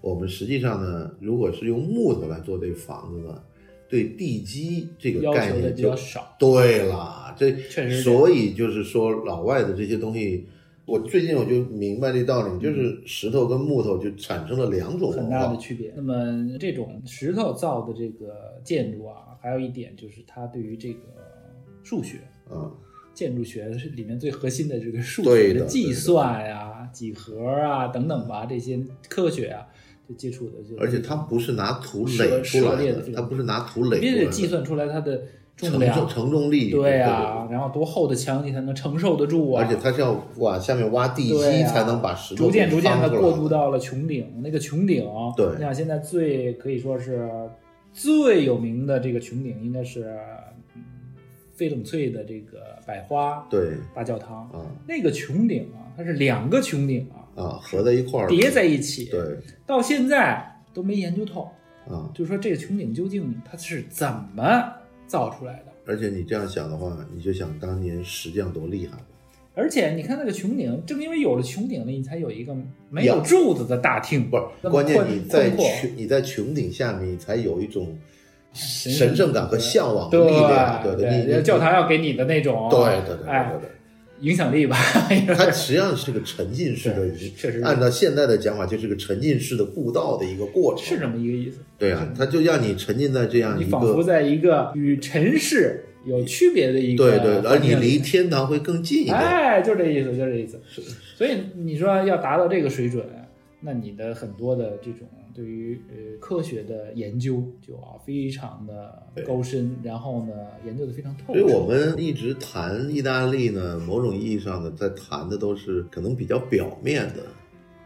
[0.00, 3.40] 我们实际上呢，如果是用木头来做这个房子呢，
[3.88, 6.36] 对地基这个概念就比较少。
[6.38, 10.46] 对了，这确实所以就是说，老外的这些东西，
[10.86, 15.56] 我最近我就明白这道理，就是石头跟木头就产生了两种很大的。
[15.56, 15.92] 区别。
[15.96, 21.00] 那么这种石头造的这个建筑啊，还有一点就是它对于这个
[21.82, 22.18] 数学、
[22.50, 22.70] 啊，
[23.14, 29.66] 建筑学是里面最核心的这个数学对的计算呀、几何啊等等吧，这些科学啊，
[30.06, 35.22] 就接触的就而且它不是拿土垒出来的它不是拿土垒必须得计算出来它的
[35.56, 35.96] 重承量。
[35.96, 45.46] 重，承重力，对啊，然后多厚的墙你才能承受得住啊，而且它是要往下面挖地基啊才能把石头逐渐逐渐的的过渡到了穹顶，那个穹顶，对。
[45.56, 47.30] 你想现在最可以说是
[47.92, 50.18] 最有名的这个穹顶，应该是
[50.74, 50.82] 嗯
[51.56, 53.74] 翡冷翠的这个百花对。
[53.94, 54.66] 大教堂，啊。
[54.88, 59.20] 那个穹顶啊，它是两个穹顶啊啊合在一块儿，叠在一起，对。
[59.64, 61.48] 到现在都没研究透，
[61.88, 64.64] 啊，就是说这个穹顶究竟它是怎么
[65.06, 65.72] 造出来的。
[65.86, 69.04] 而且你这样想的话，你就想当年石匠多厉害吧？
[69.56, 72.56] 而且你看那个穹顶，正因为有了穹顶了，你才有一个
[72.90, 77.96] 没有柱子的大厅，不是，关键你在穹你在穹顶下面，你才有一种
[78.52, 82.68] 神神圣感和向往力量，对对教堂要给你的那种。
[82.68, 83.26] 对对对
[83.60, 83.70] 对
[84.24, 84.76] 影响力吧，
[85.08, 90.84] 对，它实际上是个沉浸式的，确实按照现在的讲法，就是个沉浸式的步道的一个过程。
[90.84, 91.58] 是这么一个意思。
[91.78, 99.16] 对啊，它就让你沉浸在这样一你仿佛在一个与尘世有区别的一个对对，而你离天堂会更近一点。
[99.16, 100.58] 哎，就这意思，就这意思。
[101.16, 103.04] 所以你说要达到这个水准，
[103.64, 110.32] 那你的很多的这种对于呃科学的研究就啊非常的高深，然后呢
[110.66, 111.40] 研究的非常透彻。
[111.40, 117.22] 所以我们一直谈意大利呢，某种意义上呢，在谈的都是可能比较表面的，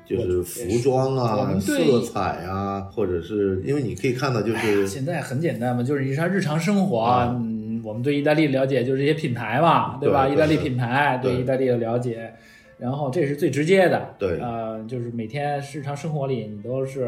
[0.04, 10.26] 就是服装啊、色彩啊，或者是因为你可以看到，就是现在很简单嘛，就是你像日常生活，啊嗯，我们对意大利了解就是这些品牌嘛，对吧？
[10.26, 12.34] 对对意大利品牌对对意大利的了解，
[12.78, 17.06] 然后这是最直接的，对呃，就是每天日常生活里你都是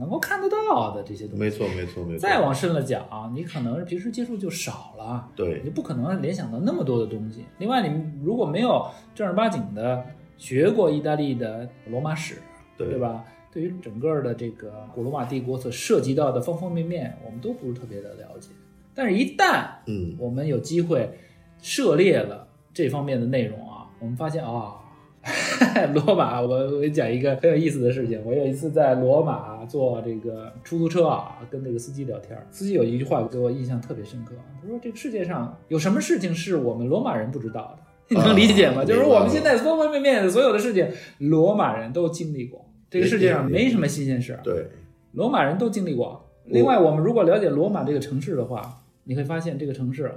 [0.00, 1.40] 能够看得到的这些东西。
[1.40, 2.18] 没错没错没错。
[2.18, 7.44] 再往深了讲，你可能平时接触就少了，对你不可能联想到那么多的东西。
[7.58, 10.04] 另外，你如果没有正儿八经的
[10.36, 12.36] 学过意大利的罗马史，
[12.76, 13.24] 对对吧？
[13.52, 18.48] 对于整个的这个古罗马帝国所涉及到的方方面面，我们都不是特别的了解。
[18.94, 21.10] 但是，一旦嗯我们有机会
[21.60, 24.74] 涉猎了这方面的内容啊，我们发现啊，
[25.94, 28.20] 罗马，我我给你讲一个很有意思的事情。
[28.24, 37.82] 我有一次在罗马坐这个出租车啊，跟这个司机聊天，司机有一句话给我印象特别深刻，他说：“这个世界上有什么事情是我们罗马人不知道的？”
[38.14, 38.82] 你能理解吗？
[38.82, 40.86] 啊就是我们现在方方面面的所有的事情，
[41.18, 42.68] 罗马人都经历过。
[42.90, 44.66] 这个世界上没什么新鲜事儿，对，
[45.12, 46.28] 罗马人都经历过。
[46.46, 50.12] 另外，我们如果了解罗马这个城市的话，你会发现这个城市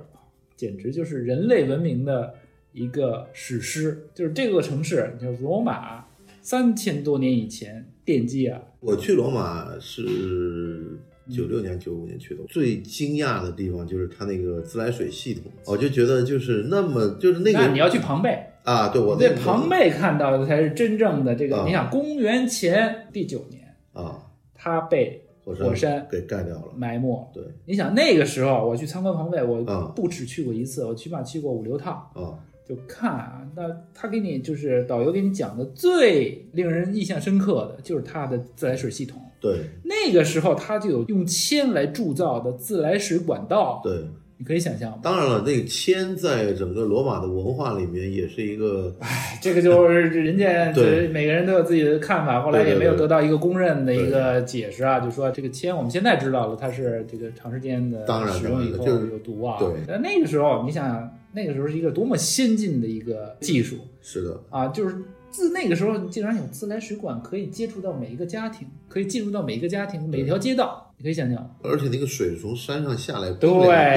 [0.57, 2.33] 简直就是人类文明的
[2.75, 4.07] 一个史诗。
[4.13, 6.05] 就是这座城市，就是罗马，
[6.41, 8.61] 三千多年以前奠基啊。
[8.79, 21.57] 我去罗马是九六年、九五年去的，最惊讶的地方就是它那个自来水系统，我就觉得就是那么就是那个那你要去庞贝，啊，对我在那庞贝看到的才是真正的这个。
[21.57, 24.21] 啊你想，公元前第九年，啊，
[24.53, 27.27] 它被火火山给盖掉了，埋没了。
[27.33, 31.93] 对你想那个时候我去参观庞贝，我啊不止去过一次，我起码去过五六趟。
[32.13, 33.63] 啊，就看啊，那
[33.93, 39.21] 他给你就是导游给你讲的最令人印象深刻的就是它的自来水系统。
[39.39, 44.05] 对那个时候他就有用铅来铸造的自来水管道，对。
[44.37, 44.99] 你可以想象？
[45.01, 59.57] 当然了，那个铅在整个罗马的文化里面也是一个哎，这个就是人家 对这每个人都有自己的看法，后来也没有得到一个公认的一个解释啊，就说这个铅我们现在知道了，它是这个长时间的当然使用以后有毒啊。
[59.59, 63.77] 对但那个时候你想想，那个时候是一个多么先进的一个技术。
[64.01, 64.95] 是的，啊，就是
[65.31, 71.57] 自那个时候竟然有自来水管可以接触到每一个家庭，可以进入到每一个家庭、每条街道，你可以想象。
[71.63, 73.49] 而且那个水从山上下来，对，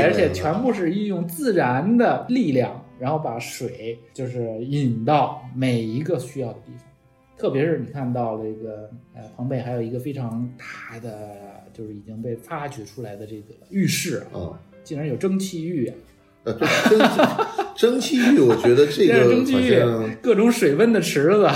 [0.02, 6.84] 而且全部是运用自然的力量，然后把水就是引到每一个需要的地方。
[7.36, 11.36] 特别是你看到了一个呃庞贝还有一个非常大的，
[11.72, 14.60] 就是已经被发掘出来的这个浴室啊，啊。
[14.82, 15.94] 竟然有蒸汽浴啊，
[16.88, 17.20] 蒸汽
[17.76, 19.78] 蒸汽浴，我觉得这这个 蒸汽浴
[20.22, 21.48] 各种水温的池子。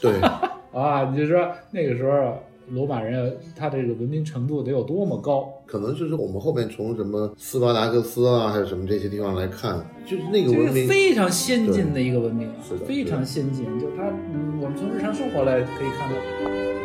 [0.00, 0.10] 对
[0.72, 5.52] 啊，你就说那个时候罗马人他这个文明程度得有多么高？
[5.66, 13.64] 可能就是我们后面从什么斯巴达克斯啊，还是什么这些地方来看，就是那个就是文明，非常先进的一个文明啊是的，非常先进。
[13.78, 16.79] 就是它，嗯，我们从日常生活来可以看到。